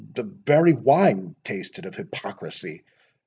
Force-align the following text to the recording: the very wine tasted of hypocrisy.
the 0.13 0.23
very 0.23 0.73
wine 0.73 1.35
tasted 1.43 1.85
of 1.85 1.93
hypocrisy. 1.95 2.83